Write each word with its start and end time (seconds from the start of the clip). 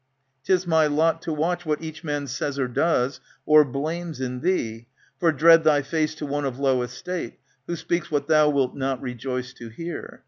'Tis 0.43 0.65
my 0.65 0.87
lot 0.87 1.21
to 1.21 1.31
watch 1.31 1.63
What 1.63 1.79
each 1.79 2.03
man 2.03 2.25
says 2.25 2.57
or 2.57 2.67
does, 2.67 3.19
or 3.45 3.63
blames 3.63 4.19
in 4.19 4.39
thee, 4.39 4.87
For 5.19 5.31
dread 5.31 5.63
thy 5.63 5.83
face 5.83 6.15
to 6.15 6.25
one 6.25 6.43
of 6.43 6.57
low 6.57 6.81
estate, 6.81 7.33
^ 7.33 7.37
Who 7.67 7.75
speaks 7.75 8.09
what 8.09 8.25
thou 8.25 8.49
wilt 8.49 8.75
not 8.75 8.99
rejoice 8.99 9.53
to 9.53 9.69
hear. 9.69 10.19